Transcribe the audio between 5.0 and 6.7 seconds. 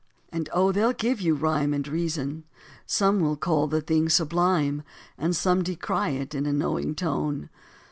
And some decry it in a